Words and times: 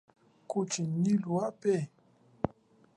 Kuchi, 0.49 0.81
nuli 1.01 1.13
ape? 1.47 1.73